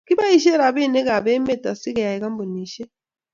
keboishe 0.07 0.51
robinikab 0.61 1.25
emet 1.33 1.63
asigeyai 1.71 2.21
kampunishek 2.23 2.91